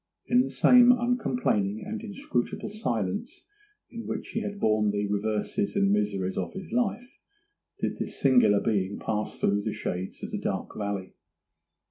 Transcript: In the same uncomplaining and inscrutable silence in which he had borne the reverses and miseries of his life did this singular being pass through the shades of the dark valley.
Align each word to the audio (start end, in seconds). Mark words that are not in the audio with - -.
In 0.25 0.41
the 0.41 0.49
same 0.49 0.91
uncomplaining 0.91 1.83
and 1.85 2.01
inscrutable 2.01 2.69
silence 2.69 3.45
in 3.91 4.07
which 4.07 4.29
he 4.29 4.39
had 4.39 4.59
borne 4.59 4.89
the 4.89 5.05
reverses 5.05 5.75
and 5.75 5.91
miseries 5.91 6.39
of 6.39 6.53
his 6.53 6.71
life 6.71 7.19
did 7.77 7.99
this 7.99 8.19
singular 8.19 8.61
being 8.61 8.97
pass 8.97 9.37
through 9.39 9.61
the 9.61 9.73
shades 9.73 10.23
of 10.23 10.31
the 10.31 10.39
dark 10.39 10.75
valley. 10.75 11.13